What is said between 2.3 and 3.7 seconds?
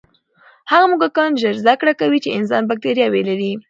انسان بکتریاوې لري.